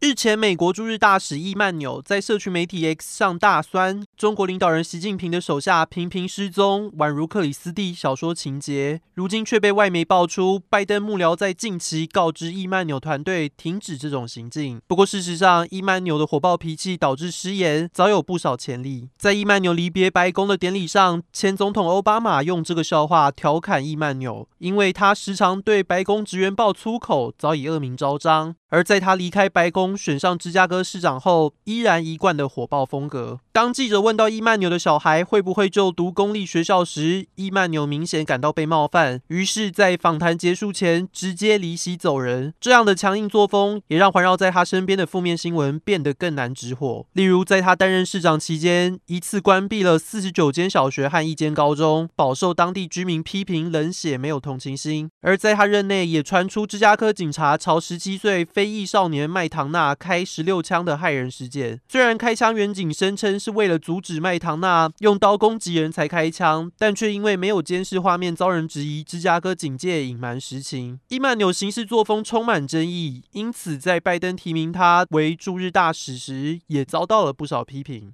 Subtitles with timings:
[0.00, 9.00] 日前，美国驻日大使易曼纽在社区媒体 X 上大酸中国领导人习近平的手下频频失踪，宛如克里斯蒂小说情节。
[9.14, 14.80] 如今却被外媒爆出，拜登幕僚在近期告知易曼纽团队停止这种行径。
[14.86, 19.08] 不过，事实上，易曼纽的火爆脾气导致失言，早有不少前例。
[19.18, 28.54] 在易曼纽离别白宫的典礼上，前总统奥巴马用这个笑话调侃易曼纽，因为他时常对白宫职员爆粗口，早已恶名昭彰。
[28.70, 33.40] 而在他离开白宫，选上芝加哥市长后，依然一贯的火爆风格。
[33.52, 42.52] 当记者问到伊曼纽的小孩会不会就读公立学校时，伊曼纽明显感到被冒犯，于是，在访谈结束前直接离席走人。
[42.60, 47.06] 这样的强硬作风，也让环绕在他身边的负面新闻变得更难止火。
[47.14, 55.10] 例如，在他担任市长期间，一次关闭了四十九间小学和一间高中，饱受当地居民批评冷血、没有同情心。
[55.22, 58.46] 而在他任内，也传出芝加哥警察朝十七岁。
[58.58, 70.98] 非裔少年麦唐纳开十六枪的骇人事件，虽然开枪员警声称是为了阻止麦唐纳用刀攻击人才开枪，但却因为没有监视画面遭人质疑，芝加哥警界隐瞒实情。
[71.06, 78.12] 伊曼纽行事作风充满争议，因此在拜登提名他为驻日大使时，也遭到了不少批评。